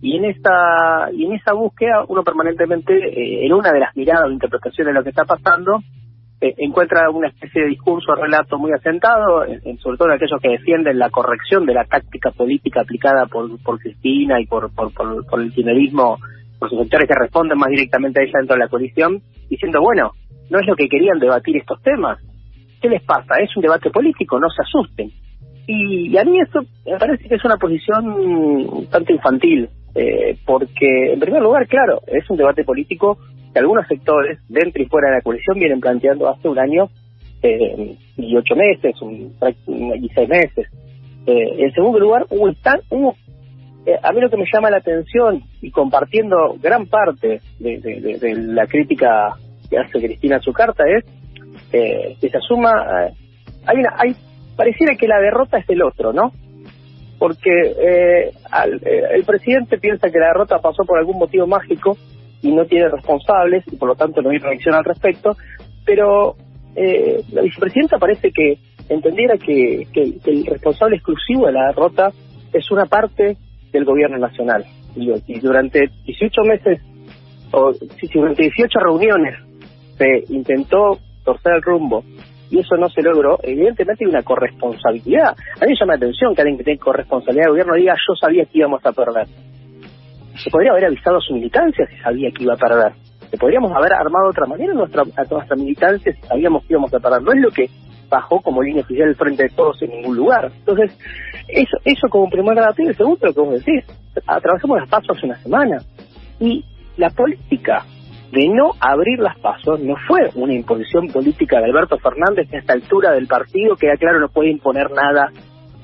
Y 0.01 0.17
en 0.17 0.25
esta 0.25 1.09
y 1.13 1.25
en 1.25 1.33
esa 1.33 1.53
búsqueda, 1.53 2.05
uno 2.07 2.23
permanentemente, 2.23 2.93
eh, 2.93 3.45
en 3.45 3.53
una 3.53 3.71
de 3.71 3.79
las 3.79 3.95
miradas 3.95 4.27
o 4.27 4.31
interpretaciones 4.31 4.93
de 4.93 4.97
lo 4.97 5.03
que 5.03 5.09
está 5.09 5.25
pasando, 5.25 5.83
eh, 6.41 6.55
encuentra 6.57 7.09
una 7.09 7.27
especie 7.27 7.63
de 7.63 7.67
discurso, 7.67 8.15
relato 8.15 8.57
muy 8.57 8.71
asentado, 8.71 9.45
sobre 9.81 9.97
todo 9.97 10.07
en 10.07 10.15
aquellos 10.15 10.39
que 10.41 10.49
defienden 10.49 10.97
la 10.97 11.09
corrección 11.09 11.65
de 11.65 11.73
la 11.73 11.83
táctica 11.83 12.31
política 12.31 12.81
aplicada 12.81 13.25
por, 13.25 13.61
por 13.61 13.77
Cristina 13.77 14.39
y 14.39 14.45
por, 14.45 14.73
por, 14.73 14.93
por, 14.93 15.41
el 15.41 15.51
kirchnerismo, 15.51 16.17
por 16.57 16.69
sus 16.69 16.79
sectores 16.79 17.09
que 17.09 17.19
responden 17.19 17.57
más 17.57 17.69
directamente 17.69 18.21
a 18.21 18.23
ella 18.23 18.39
dentro 18.39 18.55
de 18.55 18.63
la 18.63 18.69
coalición, 18.69 19.21
diciendo, 19.49 19.81
bueno, 19.81 20.11
no 20.49 20.59
es 20.59 20.65
lo 20.65 20.75
que 20.75 20.87
querían 20.87 21.19
debatir 21.19 21.57
estos 21.57 21.81
temas. 21.81 22.19
¿Qué 22.81 22.87
les 22.87 23.03
pasa? 23.03 23.35
Es 23.41 23.55
un 23.57 23.61
debate 23.61 23.89
político, 23.89 24.39
no 24.39 24.47
se 24.49 24.61
asusten. 24.61 25.11
Y, 25.67 26.17
a 26.17 26.23
mí 26.23 26.39
esto 26.39 26.61
me 26.85 26.97
parece 26.97 27.27
que 27.27 27.35
es 27.35 27.43
una 27.43 27.57
posición 27.57 28.87
tanto 28.89 29.11
infantil, 29.11 29.69
eh, 29.93 30.37
porque 30.45 31.13
en 31.13 31.19
primer 31.19 31.41
lugar, 31.41 31.67
claro, 31.67 31.99
es 32.07 32.27
un 32.29 32.37
debate 32.37 32.63
político 32.63 33.17
que 33.53 33.59
algunos 33.59 33.87
sectores, 33.87 34.39
dentro 34.47 34.81
y 34.81 34.85
fuera 34.85 35.09
de 35.09 35.15
la 35.15 35.21
coalición, 35.21 35.59
vienen 35.59 35.79
planteando 35.79 36.29
hace 36.29 36.47
un 36.47 36.59
año 36.59 36.89
eh, 37.41 37.95
y 38.17 38.35
ocho 38.35 38.55
meses 38.55 39.01
un, 39.01 39.33
y 39.95 40.09
seis 40.09 40.29
meses. 40.29 40.67
Eh, 41.25 41.55
en 41.57 41.73
segundo 41.73 41.99
lugar, 41.99 42.25
hubo, 42.29 42.51
tan, 42.55 42.79
eh, 43.85 43.97
a 44.01 44.11
mí 44.11 44.21
lo 44.21 44.29
que 44.29 44.37
me 44.37 44.45
llama 44.51 44.69
la 44.69 44.77
atención, 44.77 45.43
y 45.61 45.71
compartiendo 45.71 46.57
gran 46.61 46.87
parte 46.87 47.41
de, 47.59 48.35
la 48.47 48.67
crítica 48.67 49.35
que 49.69 49.77
hace 49.77 49.99
Cristina 49.99 50.37
a 50.37 50.41
su 50.41 50.51
carta, 50.51 50.83
es 50.87 51.05
que 51.71 52.29
se 52.29 52.37
asuma, 52.37 52.71
hay 53.65 53.77
una, 53.77 53.93
hay, 53.97 54.15
pareciera 54.55 54.95
que 54.95 55.07
la 55.07 55.19
derrota 55.19 55.59
es 55.59 55.67
del 55.67 55.83
otro, 55.83 56.11
¿no? 56.11 56.31
Porque 57.19 57.49
el 57.51 59.23
presidente 59.25 59.77
piensa 59.77 60.09
que 60.09 60.19
la 60.19 60.27
derrota 60.27 60.59
pasó 60.59 60.83
por 60.83 60.97
algún 60.97 61.19
motivo 61.19 61.45
mágico 61.45 61.95
y 62.41 62.51
no 62.51 62.65
tiene 62.65 62.89
responsables 62.89 63.63
y 63.71 63.75
por 63.75 63.89
lo 63.89 63.95
tanto 63.95 64.21
no 64.21 64.29
hay 64.29 64.37
reacción 64.37 64.75
al 64.75 64.85
respecto, 64.85 65.35
pero 65.85 66.35
eh, 66.75 67.23
la 67.31 67.41
vicepresidenta 67.41 67.97
parece 67.97 68.31
que 68.31 68.57
entendiera 68.89 69.37
que, 69.37 69.87
que, 69.93 70.19
el 70.25 70.45
responsable 70.45 70.97
exclusivo 70.97 71.47
de 71.47 71.53
la 71.53 71.67
derrota 71.67 72.11
es 72.53 72.71
una 72.71 72.85
parte 72.85 73.37
del 73.71 73.85
gobierno 73.85 74.17
nacional. 74.17 74.65
Y, 74.95 75.39
durante 75.39 75.89
18 76.05 76.41
meses, 76.43 76.81
o 77.51 77.73
si 77.73 78.07
durante 78.13 78.43
18 78.43 78.79
reuniones 78.79 79.35
se 79.97 80.23
intentó 80.33 80.97
torcer 81.23 81.55
el 81.55 81.61
rumbo 81.61 82.03
y 82.49 82.59
eso 82.59 82.75
no 82.77 82.89
se 82.89 83.01
logró, 83.01 83.37
evidentemente 83.43 84.05
hay 84.05 84.09
una 84.09 84.23
corresponsabilidad. 84.23 85.29
A 85.29 85.65
mí 85.65 85.71
me 85.71 85.75
llama 85.79 85.93
la 85.93 85.97
atención 85.97 86.33
que 86.33 86.41
alguien 86.41 86.57
que 86.57 86.63
tiene 86.63 86.79
corresponsabilidad 86.79 87.45
de 87.45 87.49
gobierno 87.51 87.75
diga 87.75 87.93
yo 87.95 88.15
sabía 88.15 88.45
que 88.45 88.57
íbamos 88.57 88.83
a 88.85 88.91
perder. 88.91 89.27
Se 90.43 90.49
podría 90.49 90.71
haber 90.71 90.85
avisado 90.85 91.17
a 91.17 91.21
su 91.21 91.33
militancia 91.33 91.85
si 91.87 91.97
sabía 91.97 92.31
que 92.31 92.43
iba 92.43 92.53
a 92.53 92.57
perder. 92.57 92.93
Se 93.29 93.37
podríamos 93.37 93.71
haber 93.71 93.93
armado 93.93 94.25
de 94.25 94.31
otra 94.31 94.47
manera 94.47 94.73
nuestra, 94.73 95.03
a 95.03 95.23
nuestra 95.23 95.55
militancia 95.55 96.13
si 96.13 96.27
sabíamos 96.27 96.63
que 96.63 96.73
íbamos 96.73 96.93
a 96.93 96.99
perder. 96.99 97.21
No 97.21 97.31
es 97.31 97.39
lo 97.39 97.51
que 97.51 97.69
bajó 98.09 98.41
como 98.41 98.61
línea 98.61 98.81
oficial 98.81 99.07
del 99.07 99.15
frente 99.15 99.43
de 99.43 99.49
todos 99.49 99.81
en 99.81 99.91
ningún 99.91 100.17
lugar. 100.17 100.51
Entonces, 100.59 100.97
eso, 101.47 101.77
eso 101.85 102.07
como 102.09 102.29
primer 102.29 102.55
debate. 102.55 102.83
Y 102.83 102.87
el 102.87 102.95
segundo, 102.95 103.27
lo 103.27 103.33
que 103.33 103.41
vos 103.41 103.65
decís, 103.65 103.85
atravesamos 104.25 104.79
las 104.79 104.89
pasos 104.89 105.17
hace 105.17 105.25
una 105.25 105.37
semana. 105.37 105.77
Y 106.39 106.65
la 106.97 107.09
política 107.11 107.85
de 108.31 108.47
no 108.47 108.71
abrir 108.79 109.19
las 109.19 109.37
pasos 109.39 109.79
no 109.79 109.95
fue 110.07 110.29
una 110.35 110.53
imposición 110.53 111.07
política 111.07 111.59
de 111.59 111.65
Alberto 111.65 111.97
Fernández 111.97 112.47
que 112.49 112.57
a 112.57 112.59
esta 112.59 112.73
altura 112.73 113.11
del 113.11 113.27
partido 113.27 113.75
queda 113.75 113.95
claro 113.97 114.19
no 114.19 114.29
puede 114.29 114.51
imponer 114.51 114.91
nada 114.91 115.31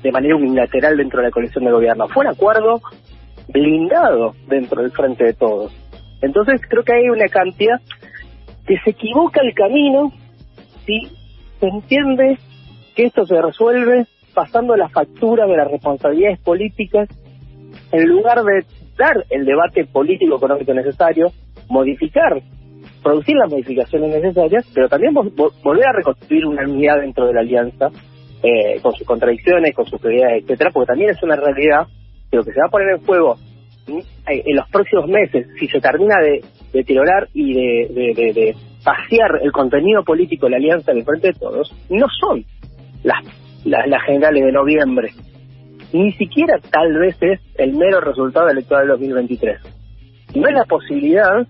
de 0.02 0.12
manera 0.12 0.36
unilateral 0.36 0.96
dentro 0.96 1.20
de 1.20 1.26
la 1.26 1.30
coalición 1.32 1.64
de 1.64 1.72
gobierno. 1.72 2.06
Fue 2.08 2.24
un 2.24 2.32
acuerdo 2.32 2.80
blindado 3.48 4.34
dentro 4.48 4.82
del 4.82 4.92
frente 4.92 5.24
de 5.24 5.34
todos. 5.34 5.72
Entonces 6.22 6.60
creo 6.68 6.82
que 6.82 6.94
hay 6.94 7.08
una 7.08 7.28
cantidad 7.28 7.80
que 8.66 8.76
se 8.84 8.90
equivoca 8.90 9.40
el 9.42 9.54
camino 9.54 10.12
si 10.84 11.08
se 11.60 11.66
entiende 11.66 12.38
que 12.94 13.04
esto 13.04 13.24
se 13.26 13.40
resuelve 13.40 14.06
pasando 14.34 14.76
la 14.76 14.88
factura 14.88 15.46
de 15.46 15.56
las 15.56 15.70
responsabilidades 15.70 16.40
políticas 16.40 17.08
en 17.92 18.08
lugar 18.08 18.42
de 18.42 18.64
dar 18.96 19.24
el 19.30 19.44
debate 19.44 19.84
político-económico 19.84 20.74
necesario, 20.74 21.30
modificar, 21.68 22.42
producir 23.02 23.36
las 23.36 23.50
modificaciones 23.50 24.10
necesarias, 24.22 24.70
pero 24.74 24.88
también 24.88 25.14
volver 25.14 25.86
a 25.86 25.92
reconstruir 25.92 26.46
una 26.46 26.64
unidad 26.64 27.00
dentro 27.00 27.26
de 27.26 27.34
la 27.34 27.40
alianza, 27.40 27.90
eh, 28.42 28.80
con 28.82 28.92
sus 28.94 29.06
contradicciones, 29.06 29.74
con 29.74 29.86
sus 29.86 30.00
prioridades, 30.00 30.42
etcétera, 30.42 30.70
porque 30.72 30.88
también 30.88 31.10
es 31.10 31.22
una 31.22 31.36
realidad 31.36 31.86
lo 32.32 32.44
que 32.44 32.52
se 32.52 32.60
va 32.60 32.66
a 32.66 32.70
poner 32.70 32.88
en 32.90 33.06
juego 33.06 33.36
en 34.26 34.56
los 34.56 34.68
próximos 34.70 35.06
meses, 35.08 35.46
si 35.58 35.68
se 35.68 35.80
termina 35.80 36.18
de 36.18 36.44
deteriorar 36.72 37.28
y 37.32 37.54
de, 37.54 38.32
de, 38.34 38.56
pasear 38.84 39.40
el 39.42 39.52
contenido 39.52 40.04
político 40.04 40.46
de 40.46 40.50
la 40.50 40.56
alianza 40.58 40.92
en 40.92 40.98
el 40.98 41.04
frente 41.04 41.28
de 41.28 41.34
todos, 41.34 41.72
no 41.90 42.06
son 42.20 42.44
las, 43.02 43.24
las, 43.64 43.88
las 43.88 44.02
generales 44.04 44.44
de 44.44 44.52
noviembre, 44.52 45.12
ni 45.92 46.12
siquiera 46.12 46.58
tal 46.70 46.98
vez 46.98 47.16
es 47.20 47.40
el 47.56 47.74
mero 47.74 48.00
resultado 48.00 48.48
electoral 48.48 48.86
del 48.86 48.98
2023. 48.98 49.60
No 50.34 50.48
es 50.48 50.54
la 50.54 50.64
posibilidad 50.64 51.46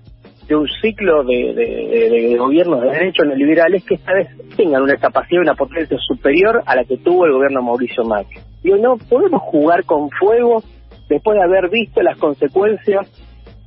de 0.46 0.54
un 0.54 0.68
ciclo 0.80 1.24
de, 1.24 2.36
gobiernos 2.38 2.82
de 2.82 2.90
derechos 2.90 3.26
neoliberales 3.26 3.84
que 3.84 3.94
esta 3.94 4.12
vez 4.12 4.28
tengan 4.56 4.82
una 4.82 4.96
capacidad 4.96 5.40
y 5.40 5.42
una 5.42 5.54
potencia 5.54 5.98
superior 5.98 6.62
a 6.64 6.76
la 6.76 6.84
que 6.84 6.98
tuvo 6.98 7.26
el 7.26 7.32
gobierno 7.32 7.62
Mauricio 7.62 8.04
Macri. 8.04 8.38
Digo, 8.66 8.78
no 8.78 8.96
podemos 8.96 9.40
jugar 9.42 9.84
con 9.84 10.10
fuego 10.10 10.60
después 11.08 11.38
de 11.38 11.44
haber 11.44 11.70
visto 11.70 12.02
las 12.02 12.18
consecuencias 12.18 13.06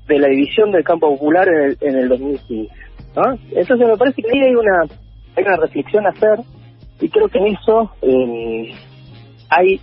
de 0.09 0.19
la 0.19 0.27
división 0.27 0.71
del 0.71 0.83
campo 0.83 1.09
popular 1.11 1.47
en 1.47 1.61
el, 1.61 1.77
en 1.79 1.95
el 1.95 2.09
2015. 2.09 2.69
Entonces 3.51 3.87
me 3.87 3.95
parece 3.95 4.21
que 4.21 4.27
ahí 4.29 4.41
hay 4.41 4.55
una, 4.55 4.81
hay 5.37 5.43
una 5.45 5.55
reflexión 5.55 6.05
a 6.05 6.09
hacer 6.09 6.39
y 6.99 7.07
creo 7.07 7.29
que 7.29 7.37
en 7.37 7.47
eso 7.47 7.91
hay 9.49 9.79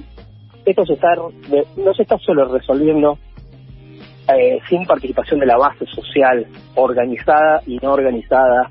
esto 0.67 0.85
se 0.85 0.93
está 0.93 1.15
no 1.15 1.95
se 1.95 2.03
está 2.03 2.19
solo 2.19 2.53
resolviendo 2.53 3.17
eh, 4.37 4.59
sin 4.69 4.85
participación 4.85 5.41
de 5.41 5.47
la 5.47 5.57
base 5.57 5.87
social 5.87 6.47
organizada 6.75 7.63
y 7.67 7.79
no 7.79 7.95
organizada 7.95 8.71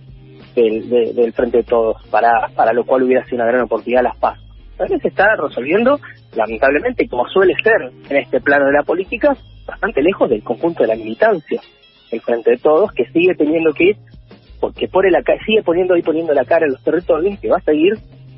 del, 0.56 0.88
del 1.16 1.34
Frente 1.34 1.58
de 1.58 1.64
Todos, 1.64 2.06
para, 2.12 2.50
para 2.56 2.72
lo 2.72 2.86
cual 2.86 3.02
hubiera 3.02 3.25
sido 3.25 3.38
una 3.38 3.48
gran 3.48 3.62
oportunidad 3.62 4.04
las 4.04 4.18
paz. 4.18 4.45
También 4.77 5.00
se 5.01 5.08
está 5.08 5.36
resolviendo, 5.36 6.00
lamentablemente, 6.36 7.08
como 7.08 7.27
suele 7.29 7.53
ser 7.63 7.91
en 8.10 8.17
este 8.17 8.41
plano 8.41 8.65
de 8.65 8.74
la 8.74 8.84
política, 8.84 9.36
bastante 9.65 10.01
lejos 10.01 10.29
del 10.29 10.44
conjunto 10.44 10.84
de 10.84 10.89
la 10.89 10.96
militancia. 10.96 11.62
El 12.12 12.22
Frente 12.22 12.51
de 12.51 12.58
Todos, 12.58 12.91
que 12.91 13.05
sigue 13.05 13.36
teniendo 13.36 13.74
que 13.74 13.86
ir, 13.86 13.98
porque 14.60 14.88
pone 14.88 15.12
la, 15.12 15.22
sigue 15.46 15.63
poniendo 15.63 15.96
y 15.96 16.01
poniendo 16.01 16.34
la 16.34 16.46
cara 16.46 16.65
en 16.65 16.74
los 16.74 16.84
territorios, 16.84 17.39
que 17.39 17.50
va 17.50 17.58
a 17.58 17.62
seguir 17.62 17.94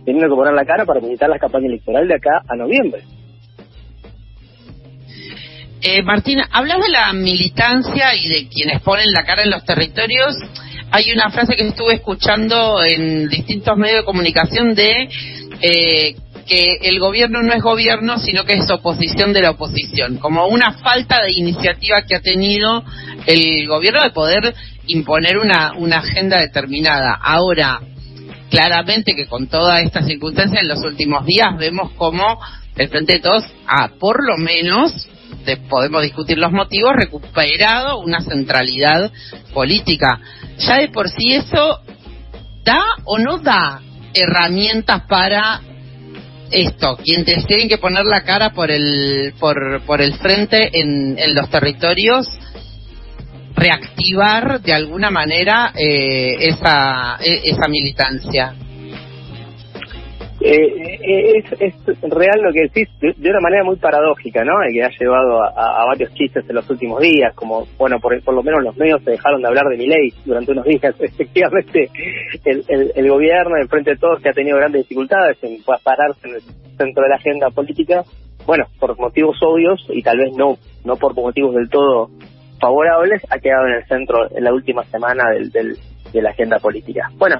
teniendo 0.05 0.29
que 0.29 0.39
poner 0.39 0.53
la 0.53 0.65
cara 0.65 0.85
para 0.85 1.01
militar 1.01 1.29
la 1.29 1.37
campaña 1.37 1.67
electoral 1.67 2.07
de 2.07 2.15
acá 2.15 2.41
a 2.47 2.55
noviembre. 2.55 3.01
Eh, 5.81 6.01
Martina, 6.01 6.47
hablas 6.51 6.77
de 6.79 6.89
la 6.89 7.13
militancia 7.13 8.15
y 8.15 8.27
de 8.29 8.47
quienes 8.47 8.81
ponen 8.81 9.11
la 9.11 9.25
cara 9.25 9.43
en 9.43 9.51
los 9.51 9.65
territorios. 9.65 10.35
Hay 10.91 11.11
una 11.11 11.29
frase 11.29 11.55
que 11.55 11.67
estuve 11.67 11.95
escuchando 11.95 12.81
en 12.83 13.27
distintos 13.27 13.77
medios 13.77 13.99
de 13.99 14.05
comunicación 14.05 14.73
de 14.73 15.09
eh, 15.61 16.15
que 16.47 16.77
el 16.81 16.99
gobierno 16.99 17.43
no 17.43 17.53
es 17.53 17.61
gobierno, 17.61 18.17
sino 18.17 18.45
que 18.45 18.53
es 18.53 18.69
oposición 18.71 19.33
de 19.33 19.41
la 19.41 19.51
oposición, 19.51 20.17
como 20.17 20.47
una 20.47 20.73
falta 20.79 21.23
de 21.23 21.33
iniciativa 21.33 22.03
que 22.03 22.15
ha 22.15 22.21
tenido 22.21 22.83
el 23.25 23.67
gobierno 23.67 24.01
de 24.03 24.11
poder 24.11 24.55
imponer 24.87 25.37
una, 25.37 25.73
una 25.73 25.97
agenda 25.97 26.39
determinada. 26.39 27.19
Ahora, 27.21 27.81
claramente 28.49 29.13
que 29.13 29.27
con 29.27 29.47
toda 29.47 29.81
esta 29.81 30.03
circunstancia 30.03 30.61
en 30.61 30.69
los 30.69 30.81
últimos 30.83 31.25
días 31.25 31.57
vemos 31.57 31.91
como 31.93 32.39
el 32.77 32.89
Frente 32.89 33.13
de 33.13 33.19
Todos, 33.19 33.43
ah, 33.67 33.89
por 33.99 34.23
lo 34.25 34.37
menos, 34.37 35.09
podemos 35.69 36.01
discutir 36.03 36.37
los 36.37 36.51
motivos, 36.51 36.93
recuperado 36.95 37.99
una 37.99 38.21
centralidad 38.21 39.11
política. 39.53 40.19
Ya 40.59 40.77
de 40.77 40.89
por 40.89 41.09
sí 41.09 41.33
eso 41.33 41.81
da 42.63 42.81
o 43.05 43.17
no 43.17 43.39
da 43.39 43.81
herramientas 44.13 45.03
para 45.07 45.61
esto, 46.51 46.97
quienes 47.03 47.45
tienen 47.45 47.69
que 47.69 47.77
poner 47.77 48.05
la 48.05 48.23
cara 48.23 48.51
por 48.51 48.71
el, 48.71 49.33
por, 49.39 49.81
por 49.85 50.01
el 50.01 50.13
frente 50.15 50.69
en, 50.79 51.17
en 51.17 51.35
los 51.35 51.49
territorios, 51.49 52.27
reactivar 53.55 54.61
de 54.61 54.73
alguna 54.73 55.09
manera 55.09 55.73
eh, 55.75 56.35
esa, 56.39 57.17
e, 57.19 57.41
esa 57.45 57.67
militancia. 57.67 58.53
Eh, 60.49 60.99
eh, 61.03 61.43
es, 61.59 61.75
es 61.75 62.01
real 62.09 62.39
lo 62.41 62.53
que 62.53 62.61
decís 62.61 62.87
de, 63.01 63.29
una 63.29 63.41
manera 63.41 63.65
muy 63.65 63.75
paradójica, 63.75 64.45
¿no? 64.45 64.53
Y 64.69 64.75
que 64.75 64.83
ha 64.83 64.89
llevado 64.97 65.43
a, 65.43 65.85
varios 65.87 66.13
chistes 66.13 66.47
en 66.47 66.55
los 66.55 66.69
últimos 66.69 67.01
días, 67.01 67.35
como, 67.35 67.67
bueno, 67.77 67.99
por, 67.99 68.17
por 68.23 68.33
lo 68.33 68.41
menos 68.41 68.63
los 68.63 68.77
medios 68.77 69.03
se 69.03 69.11
dejaron 69.11 69.41
de 69.41 69.47
hablar 69.49 69.65
de 69.65 69.77
mi 69.77 69.87
ley 69.87 70.13
durante 70.23 70.53
unos 70.53 70.63
días. 70.63 70.95
Efectivamente, 70.99 71.89
el, 72.45 72.63
el, 72.69 72.91
el 72.95 73.09
gobierno, 73.09 73.57
en 73.57 73.67
frente 73.67 73.91
de 73.91 73.97
todos, 73.97 74.21
que 74.21 74.29
ha 74.29 74.33
tenido 74.33 74.55
grandes 74.57 74.83
dificultades 74.83 75.37
en 75.43 75.57
pararse 75.83 76.29
en 76.29 76.35
el 76.35 76.41
centro 76.77 77.03
de 77.03 77.09
la 77.09 77.15
agenda 77.15 77.49
política, 77.49 78.03
bueno, 78.45 78.67
por 78.79 78.97
motivos 78.97 79.37
obvios 79.41 79.85
y 79.89 80.01
tal 80.01 80.17
vez 80.17 80.33
no, 80.37 80.57
no 80.85 80.95
por 80.95 81.13
motivos 81.13 81.55
del 81.55 81.69
todo 81.69 82.09
favorables, 82.61 83.21
ha 83.29 83.37
quedado 83.39 83.67
en 83.67 83.73
el 83.73 83.85
centro 83.85 84.31
en 84.33 84.45
la 84.45 84.53
última 84.53 84.85
semana 84.85 85.29
del, 85.31 85.51
del, 85.51 85.77
de 86.13 86.21
la 86.21 86.29
agenda 86.29 86.57
política. 86.59 87.09
Bueno, 87.17 87.35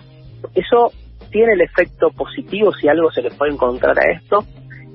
eso 0.53 0.91
tiene 1.27 1.53
el 1.53 1.61
efecto 1.61 2.09
positivo, 2.09 2.71
si 2.73 2.87
algo 2.87 3.11
se 3.11 3.21
le 3.21 3.31
puede 3.31 3.53
encontrar 3.53 3.97
a 3.99 4.11
esto, 4.11 4.43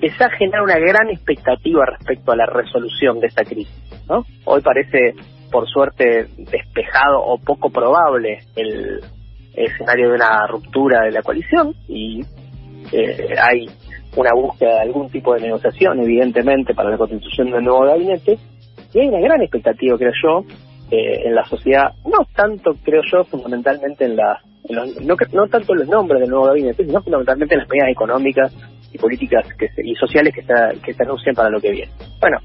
es 0.00 0.20
a 0.20 0.30
generar 0.30 0.62
una 0.62 0.78
gran 0.78 1.08
expectativa 1.10 1.84
respecto 1.86 2.32
a 2.32 2.36
la 2.36 2.46
resolución 2.46 3.20
de 3.20 3.28
esta 3.28 3.44
crisis. 3.44 4.02
¿no? 4.08 4.24
Hoy 4.44 4.60
parece, 4.60 5.14
por 5.50 5.68
suerte, 5.68 6.26
despejado 6.38 7.22
o 7.22 7.38
poco 7.38 7.70
probable 7.70 8.40
el 8.56 9.00
escenario 9.54 10.08
de 10.08 10.14
una 10.14 10.46
ruptura 10.48 11.04
de 11.04 11.12
la 11.12 11.22
coalición 11.22 11.74
y 11.88 12.20
eh, 12.90 13.34
hay 13.40 13.66
una 14.16 14.30
búsqueda 14.34 14.74
de 14.74 14.80
algún 14.80 15.08
tipo 15.10 15.34
de 15.34 15.42
negociación, 15.42 16.00
evidentemente, 16.00 16.74
para 16.74 16.90
la 16.90 16.98
constitución 16.98 17.50
del 17.50 17.64
nuevo 17.64 17.86
gabinete, 17.86 18.38
y 18.92 18.98
hay 18.98 19.08
una 19.08 19.20
gran 19.20 19.40
expectativa, 19.40 19.96
creo 19.96 20.12
yo, 20.22 20.44
eh, 20.90 21.22
en 21.24 21.34
la 21.34 21.44
sociedad, 21.44 21.94
no 22.04 22.26
tanto, 22.34 22.76
creo 22.84 23.00
yo, 23.10 23.24
fundamentalmente 23.24 24.04
en 24.04 24.16
la 24.68 24.86
no, 25.02 25.16
no 25.32 25.46
tanto 25.48 25.74
los 25.74 25.88
nombres 25.88 26.20
del 26.20 26.30
nuevo 26.30 26.46
gabinete, 26.46 26.84
sino 26.84 27.02
fundamentalmente 27.02 27.56
las 27.56 27.68
medidas 27.68 27.90
económicas 27.90 28.54
y 28.92 28.98
políticas 28.98 29.46
que 29.58 29.68
y 29.82 29.94
sociales 29.96 30.34
que 30.34 30.42
se, 30.42 30.80
que 30.80 30.94
se 30.94 31.02
anuncian 31.02 31.34
para 31.34 31.50
lo 31.50 31.60
que 31.60 31.70
viene. 31.70 31.92
Bueno, 32.20 32.38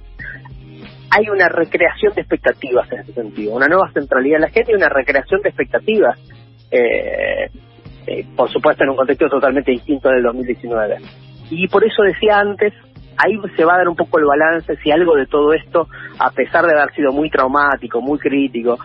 hay 1.10 1.30
una 1.30 1.48
recreación 1.50 2.14
de 2.14 2.22
expectativas 2.22 2.92
en 2.92 3.00
ese 3.00 3.14
sentido, 3.14 3.56
una 3.56 3.68
nueva 3.68 3.92
centralidad 3.92 4.38
en 4.38 4.42
la 4.42 4.50
gente 4.50 4.72
y 4.72 4.76
una 4.76 4.90
recreación 4.90 5.42
de 5.42 5.50
expectativas, 5.50 6.20
eh, 6.72 7.50
eh, 8.08 8.26
por 8.36 8.52
supuesto 8.52 8.84
en 8.84 8.90
un 8.90 8.96
contexto 8.96 9.30
totalmente 9.30 9.72
distinto 9.72 10.10
del 10.10 10.24
2019. 10.24 10.98
Y 11.50 11.68
por 11.68 11.84
eso 11.84 12.04
decía 12.04 12.40
antes, 12.40 12.74
ahí 13.18 13.38
se 13.56 13.66
va 13.66 13.76
a 13.76 13.78
dar 13.78 13.88
un 13.88 13.96
poco 13.96 14.20
el 14.20 14.26
balance 14.26 14.76
si 14.78 14.92
algo 14.92 15.16
de 15.16 15.26
todo 15.28 15.54
esto, 15.54 15.88
a 16.20 16.32
pesar 16.32 16.66
de 16.66 16.74
haber 16.74 16.94
sido 16.94 17.12
muy 17.12 17.30
traumático, 17.30 18.02
muy 18.02 18.20
crítico, 18.20 18.78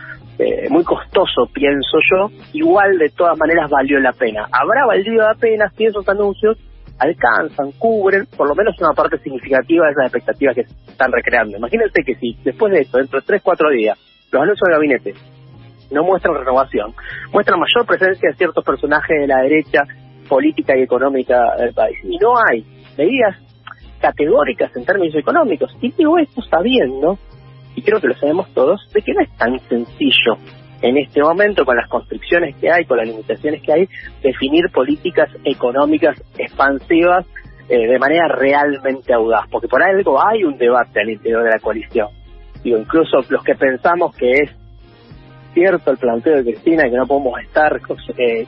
eh, 0.42 0.68
muy 0.70 0.82
costoso, 0.82 1.46
pienso 1.52 1.98
yo, 2.10 2.30
igual 2.52 2.98
de 2.98 3.10
todas 3.10 3.38
maneras 3.38 3.70
valió 3.70 4.00
la 4.00 4.12
pena. 4.12 4.48
Habrá 4.50 4.86
valido 4.86 5.22
la 5.22 5.34
pena 5.34 5.70
si 5.76 5.84
esos 5.84 6.08
anuncios 6.08 6.58
alcanzan, 6.98 7.72
cubren 7.78 8.26
por 8.36 8.48
lo 8.48 8.54
menos 8.54 8.74
una 8.80 8.92
parte 8.92 9.18
significativa 9.18 9.86
de 9.86 9.92
esas 9.92 10.04
expectativas 10.06 10.54
que, 10.54 10.62
están 10.90 11.12
recreando. 11.12 11.56
Imagínense 11.56 12.02
que 12.04 12.16
si 12.16 12.36
después 12.44 12.72
de 12.72 12.80
esto, 12.80 12.98
dentro 12.98 13.20
de 13.20 13.26
tres, 13.26 13.40
cuatro 13.42 13.70
días, 13.70 13.98
los 14.30 14.42
anuncios 14.42 14.66
del 14.66 14.76
gabinete 14.76 15.14
no 15.90 16.02
muestran 16.02 16.34
renovación, 16.34 16.92
muestran 17.32 17.60
mayor 17.60 17.86
presencia 17.86 18.30
de 18.30 18.36
ciertos 18.36 18.64
personajes 18.64 19.20
de 19.20 19.26
la 19.26 19.42
derecha 19.42 19.84
política 20.28 20.76
y 20.76 20.82
económica 20.82 21.54
del 21.56 21.72
país. 21.72 21.98
Y 22.04 22.18
no 22.18 22.34
hay 22.36 22.64
medidas 22.98 23.36
categóricas 24.00 24.74
en 24.76 24.84
términos 24.84 25.14
económicos. 25.14 25.70
Y 25.80 25.92
digo 25.92 26.18
esto 26.18 26.42
sabiendo, 26.42 27.18
y 27.74 27.82
creo 27.82 28.00
que 28.00 28.08
lo 28.08 28.14
sabemos 28.14 28.52
todos, 28.54 28.80
de 28.92 29.02
que 29.02 29.12
no 29.12 29.22
es 29.22 29.36
tan 29.36 29.58
sencillo 29.68 30.36
en 30.82 30.98
este 30.98 31.22
momento, 31.22 31.64
con 31.64 31.76
las 31.76 31.88
constricciones 31.88 32.56
que 32.56 32.70
hay, 32.70 32.84
con 32.84 32.98
las 32.98 33.06
limitaciones 33.06 33.62
que 33.62 33.72
hay, 33.72 33.88
definir 34.22 34.68
políticas 34.72 35.30
económicas 35.44 36.20
expansivas 36.36 37.24
eh, 37.68 37.86
de 37.86 37.98
manera 38.00 38.26
realmente 38.28 39.14
audaz, 39.14 39.48
porque 39.48 39.68
por 39.68 39.82
algo 39.82 40.20
hay 40.20 40.42
un 40.42 40.58
debate 40.58 41.00
al 41.00 41.10
interior 41.10 41.44
de 41.44 41.50
la 41.50 41.58
coalición. 41.60 42.08
Digo, 42.64 42.78
incluso 42.78 43.18
los 43.28 43.44
que 43.44 43.54
pensamos 43.54 44.14
que 44.16 44.30
es 44.30 44.50
cierto 45.54 45.92
el 45.92 45.98
planteo 45.98 46.36
de 46.36 46.44
Cristina, 46.44 46.84
que 46.84 46.96
no 46.96 47.06
podemos 47.06 47.40
estar 47.40 47.80
eh, 48.18 48.46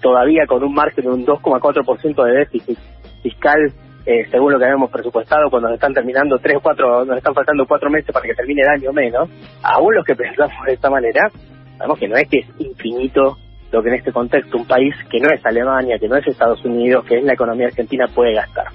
todavía 0.00 0.46
con 0.46 0.62
un 0.62 0.74
margen 0.74 1.04
de 1.04 1.10
un 1.10 1.26
2,4% 1.26 2.24
de 2.24 2.38
déficit 2.38 2.78
fiscal, 3.22 3.72
eh, 4.06 4.26
según 4.30 4.52
lo 4.52 4.58
que 4.58 4.64
habíamos 4.64 4.90
presupuestado, 4.90 5.50
cuando 5.50 5.68
nos 5.68 5.76
están 5.76 5.94
terminando 5.94 6.38
tres 6.38 6.58
cuatro, 6.62 7.04
nos 7.04 7.16
están 7.16 7.34
faltando 7.34 7.66
cuatro 7.66 7.90
meses 7.90 8.12
para 8.12 8.26
que 8.26 8.34
termine 8.34 8.62
el 8.62 8.68
año 8.68 8.92
menos, 8.92 9.28
aún 9.62 9.94
los 9.94 10.04
que 10.04 10.14
pensamos 10.16 10.66
de 10.66 10.74
esta 10.74 10.90
manera, 10.90 11.30
sabemos 11.78 11.98
que 11.98 12.08
no 12.08 12.16
es 12.16 12.28
que 12.28 12.38
es 12.40 12.46
infinito 12.58 13.38
lo 13.72 13.82
que 13.82 13.88
en 13.88 13.94
este 13.96 14.12
contexto 14.12 14.56
un 14.56 14.66
país 14.66 14.94
que 15.10 15.18
no 15.18 15.28
es 15.30 15.44
Alemania, 15.44 15.98
que 15.98 16.08
no 16.08 16.16
es 16.16 16.26
Estados 16.26 16.64
Unidos, 16.64 17.04
que 17.06 17.18
es 17.18 17.24
la 17.24 17.32
economía 17.32 17.66
argentina 17.66 18.06
puede 18.06 18.34
gastar. 18.34 18.66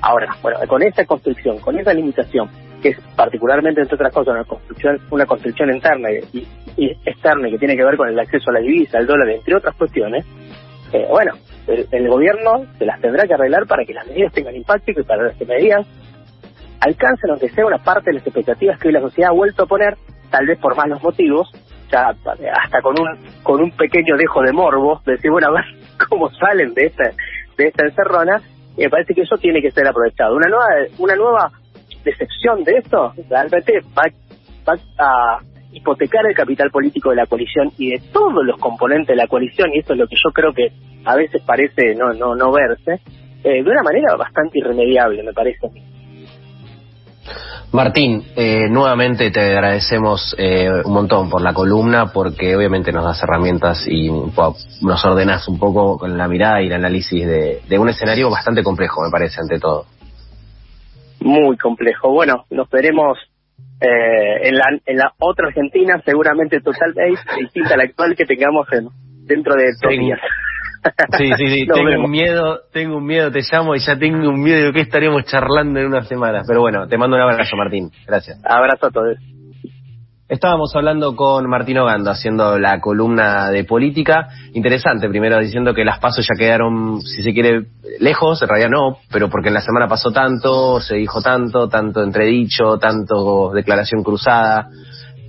Ahora, 0.00 0.34
bueno, 0.40 0.58
con 0.66 0.82
esa 0.82 1.04
construcción, 1.04 1.58
con 1.58 1.78
esa 1.78 1.92
limitación, 1.92 2.48
que 2.80 2.90
es 2.90 3.00
particularmente, 3.14 3.82
entre 3.82 3.96
otras 3.96 4.12
cosas, 4.12 4.34
una 4.34 4.44
construcción, 4.44 4.98
una 5.10 5.26
construcción 5.26 5.70
interna 5.74 6.08
y, 6.32 6.46
externa 7.04 7.48
y 7.48 7.52
que 7.52 7.58
tiene 7.58 7.76
que 7.76 7.84
ver 7.84 7.96
con 7.96 8.08
el 8.08 8.18
acceso 8.18 8.50
a 8.50 8.54
la 8.54 8.60
divisa, 8.60 8.96
al 8.96 9.06
dólar, 9.06 9.28
entre 9.28 9.54
otras 9.54 9.74
cuestiones, 9.74 10.24
eh, 10.92 11.06
bueno, 11.08 11.32
el, 11.66 12.08
gobierno 12.08 12.66
se 12.78 12.84
las 12.84 13.00
tendrá 13.00 13.26
que 13.26 13.34
arreglar 13.34 13.66
para 13.66 13.84
que 13.84 13.94
las 13.94 14.06
medidas 14.06 14.32
tengan 14.32 14.56
impacto 14.56 14.90
y 14.90 15.02
para 15.04 15.32
que 15.32 15.44
las 15.44 15.48
medidas 15.48 15.86
alcancen, 16.80 17.30
aunque 17.30 17.48
sea 17.50 17.66
una 17.66 17.78
parte 17.78 18.10
de 18.10 18.14
las 18.14 18.26
expectativas 18.26 18.78
que 18.78 18.88
hoy 18.88 18.94
la 18.94 19.00
sociedad 19.00 19.30
ha 19.30 19.34
vuelto 19.34 19.64
a 19.64 19.66
poner, 19.66 19.96
tal 20.30 20.46
vez 20.46 20.58
por 20.58 20.76
malos 20.76 21.02
motivos, 21.02 21.50
ya 21.90 22.08
hasta 22.08 22.82
con 22.82 22.94
un 23.00 23.08
con 23.42 23.62
un 23.62 23.70
pequeño 23.72 24.16
dejo 24.16 24.42
de 24.42 24.52
morbo, 24.52 25.00
de 25.04 25.12
decir, 25.12 25.30
bueno, 25.30 25.48
a 25.48 25.52
ver 25.52 25.64
cómo 26.08 26.30
salen 26.30 26.74
de 26.74 26.86
esta, 26.86 27.10
de 27.56 27.68
esta 27.68 27.84
encerrona, 27.84 28.40
me 28.76 28.88
parece 28.88 29.14
que 29.14 29.22
eso 29.22 29.36
tiene 29.36 29.60
que 29.60 29.70
ser 29.70 29.86
aprovechado. 29.86 30.36
Una 30.36 30.48
nueva, 30.48 30.66
una 30.98 31.14
nueva 31.14 31.52
decepción 32.04 32.64
de 32.64 32.78
esto 32.78 33.12
realmente 33.28 33.80
va, 33.96 34.04
va 34.66 34.74
a 34.98 35.38
hipotecar 35.72 36.26
el 36.26 36.34
capital 36.34 36.70
político 36.70 37.10
de 37.10 37.16
la 37.16 37.26
coalición 37.26 37.72
y 37.78 37.90
de 37.90 38.02
todos 38.12 38.44
los 38.44 38.58
componentes 38.58 39.08
de 39.08 39.16
la 39.16 39.26
coalición, 39.26 39.70
y 39.72 39.78
esto 39.78 39.92
es 39.92 39.98
lo 39.98 40.06
que 40.06 40.16
yo 40.16 40.30
creo 40.32 40.52
que 40.52 40.72
a 41.04 41.16
veces 41.16 41.42
parece 41.42 41.94
no 41.94 42.12
no 42.12 42.34
no 42.34 42.52
verse, 42.52 43.00
eh, 43.42 43.62
de 43.62 43.70
una 43.70 43.82
manera 43.82 44.16
bastante 44.16 44.58
irremediable, 44.58 45.22
me 45.22 45.32
parece. 45.32 45.70
Martín, 47.72 48.24
eh, 48.34 48.68
nuevamente 48.68 49.30
te 49.30 49.40
agradecemos 49.40 50.34
eh, 50.36 50.68
un 50.84 50.92
montón 50.92 51.30
por 51.30 51.40
la 51.40 51.54
columna, 51.54 52.06
porque 52.12 52.56
obviamente 52.56 52.90
nos 52.90 53.04
das 53.04 53.22
herramientas 53.22 53.86
y 53.86 54.10
nos 54.10 55.04
ordenas 55.04 55.46
un 55.46 55.56
poco 55.56 55.96
con 55.96 56.18
la 56.18 56.26
mirada 56.26 56.60
y 56.60 56.66
el 56.66 56.72
análisis 56.72 57.24
de, 57.24 57.78
un 57.78 57.88
escenario 57.88 58.28
bastante 58.28 58.64
complejo, 58.64 59.02
me 59.04 59.10
parece, 59.10 59.40
ante 59.40 59.60
todo. 59.60 59.86
Muy 61.20 61.56
complejo. 61.58 62.10
Bueno, 62.10 62.44
nos 62.50 62.68
veremos 62.70 63.18
eh, 63.80 64.48
en, 64.48 64.56
la, 64.56 64.66
en 64.84 64.96
la 64.96 65.12
otra 65.18 65.48
Argentina, 65.48 66.00
seguramente 66.04 66.60
totalmente 66.60 67.18
distinta 67.38 67.74
a 67.74 67.76
la 67.78 67.84
actual 67.84 68.14
que 68.16 68.24
tengamos 68.24 68.66
en, 68.72 68.88
dentro 69.26 69.54
de 69.54 69.64
dos 69.82 69.90
días. 69.90 70.20
Sí, 71.18 71.30
sí, 71.36 71.46
sí. 71.46 71.66
tengo 71.66 72.04
un 72.04 72.10
miedo, 72.10 72.60
tengo 72.72 72.96
un 72.96 73.04
miedo, 73.04 73.30
te 73.30 73.40
llamo 73.52 73.74
y 73.74 73.80
ya 73.80 73.98
tengo 73.98 74.30
un 74.30 74.42
miedo 74.42 74.68
de 74.68 74.72
que 74.72 74.80
estaremos 74.80 75.24
charlando 75.26 75.78
en 75.78 75.88
unas 75.88 76.08
semanas. 76.08 76.46
Pero 76.48 76.60
bueno, 76.60 76.88
te 76.88 76.96
mando 76.96 77.16
un 77.16 77.22
abrazo, 77.22 77.54
Martín. 77.54 77.90
Gracias. 78.06 78.40
Abrazo 78.46 78.86
a 78.86 78.90
todos. 78.90 79.18
Estábamos 80.30 80.70
hablando 80.76 81.16
con 81.16 81.50
Martín 81.50 81.78
Ogando, 81.78 82.08
haciendo 82.12 82.56
la 82.56 82.80
columna 82.80 83.50
de 83.50 83.64
política. 83.64 84.28
Interesante, 84.52 85.08
primero 85.08 85.40
diciendo 85.40 85.74
que 85.74 85.84
las 85.84 85.98
pasos 85.98 86.24
ya 86.24 86.38
quedaron, 86.38 87.02
si 87.02 87.24
se 87.24 87.32
quiere, 87.32 87.66
lejos, 87.98 88.40
en 88.40 88.48
realidad 88.48 88.70
no, 88.70 88.98
pero 89.10 89.28
porque 89.28 89.48
en 89.48 89.54
la 89.54 89.60
semana 89.60 89.88
pasó 89.88 90.12
tanto, 90.12 90.80
se 90.80 90.94
dijo 90.94 91.20
tanto, 91.20 91.68
tanto 91.68 92.04
entredicho, 92.04 92.78
tanto 92.78 93.50
declaración 93.52 94.04
cruzada. 94.04 94.68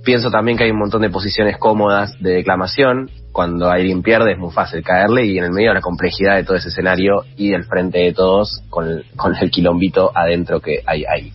Pienso 0.04 0.30
también 0.30 0.56
que 0.56 0.64
hay 0.64 0.70
un 0.70 0.78
montón 0.78 1.02
de 1.02 1.10
posiciones 1.10 1.58
cómodas 1.58 2.16
de 2.20 2.34
declamación 2.34 3.10
cuando 3.32 3.70
alguien 3.70 4.02
pierde 4.02 4.34
es 4.34 4.38
muy 4.38 4.52
fácil 4.52 4.84
caerle 4.84 5.26
y 5.26 5.36
en 5.36 5.44
el 5.44 5.50
medio 5.50 5.70
de 5.70 5.74
la 5.74 5.80
complejidad 5.80 6.36
de 6.36 6.44
todo 6.44 6.56
ese 6.56 6.68
escenario 6.68 7.24
y 7.36 7.50
del 7.50 7.64
frente 7.64 7.98
de 7.98 8.12
todos 8.12 8.62
con 8.70 9.02
con 9.16 9.34
el 9.34 9.50
quilombito 9.50 10.12
adentro 10.14 10.60
que 10.60 10.80
hay 10.86 11.04
ahí. 11.06 11.32